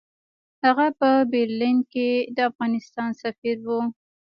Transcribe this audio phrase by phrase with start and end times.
[0.63, 3.81] هغه په برلین کې د افغانستان سفیر وو.